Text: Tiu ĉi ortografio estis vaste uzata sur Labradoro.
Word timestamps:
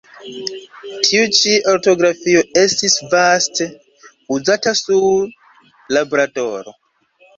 Tiu 1.07 1.25
ĉi 1.39 1.51
ortografio 1.73 2.41
estis 2.63 2.95
vaste 3.11 3.69
uzata 4.39 4.75
sur 4.81 5.31
Labradoro. 5.99 6.75